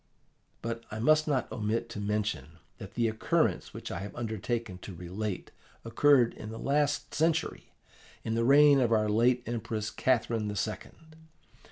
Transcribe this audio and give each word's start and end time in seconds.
but 0.63 0.83
I 0.89 0.97
must 0.97 1.27
not 1.27 1.51
omit 1.51 1.87
to 1.89 1.99
mention 1.99 2.57
that 2.79 2.95
the 2.95 3.07
occurrence 3.07 3.71
which 3.71 3.91
I 3.91 3.99
have 3.99 4.15
undertaken 4.15 4.79
to 4.79 4.95
relate 4.95 5.51
occurred 5.85 6.35
the 6.39 6.57
last 6.57 7.13
century, 7.13 7.71
in 8.23 8.33
the 8.33 8.43
reign 8.43 8.79
of 8.79 8.91
our 8.91 9.07
late 9.09 9.43
Empress 9.45 9.91
Catherine 9.91 10.47
the 10.47 10.55
Second. 10.55 11.17